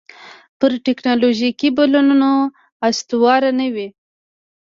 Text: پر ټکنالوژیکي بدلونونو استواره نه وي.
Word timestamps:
پر 0.59 0.71
ټکنالوژیکي 0.85 1.69
بدلونونو 1.77 2.31
استواره 2.87 3.51
نه 3.59 3.67
وي. 3.73 3.87